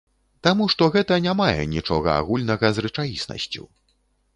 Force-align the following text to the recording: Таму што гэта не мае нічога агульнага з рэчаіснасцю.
Таму 0.47 0.67
што 0.75 0.87
гэта 0.95 1.19
не 1.27 1.37
мае 1.43 1.57
нічога 1.75 2.19
агульнага 2.23 2.67
з 2.79 2.87
рэчаіснасцю. 2.87 3.73